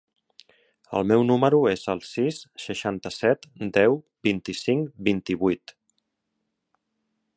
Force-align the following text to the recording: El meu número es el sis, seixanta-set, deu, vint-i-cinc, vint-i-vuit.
El 0.99 1.03
meu 1.11 1.25
número 1.31 1.59
es 1.71 1.83
el 1.93 2.01
sis, 2.11 2.39
seixanta-set, 2.63 3.45
deu, 3.77 3.99
vint-i-cinc, 4.29 4.89
vint-i-vuit. 5.11 5.75